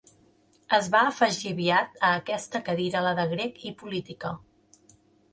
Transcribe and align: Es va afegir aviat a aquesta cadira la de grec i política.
Es 0.75 0.87
va 0.93 1.01
afegir 1.09 1.49
aviat 1.55 1.99
a 2.07 2.09
aquesta 2.21 2.61
cadira 2.69 3.03
la 3.09 3.11
de 3.19 3.25
grec 3.35 3.61
i 3.73 3.75
política. 3.83 4.33